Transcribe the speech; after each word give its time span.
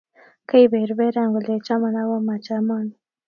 Kaiberberan 0.49 1.29
kole 1.33 1.55
chaman 1.65 1.93
aku 2.01 2.17
machaman 2.27 2.85